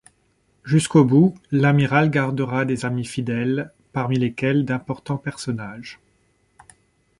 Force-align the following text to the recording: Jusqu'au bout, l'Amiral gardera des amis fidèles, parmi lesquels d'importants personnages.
Jusqu'au 0.65 1.05
bout, 1.05 1.35
l'Amiral 1.51 2.09
gardera 2.09 2.65
des 2.65 2.85
amis 2.85 3.05
fidèles, 3.05 3.71
parmi 3.93 4.17
lesquels 4.17 4.65
d'importants 4.65 5.19
personnages. 5.19 5.99